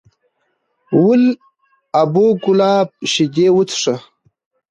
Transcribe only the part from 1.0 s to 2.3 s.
ول ابو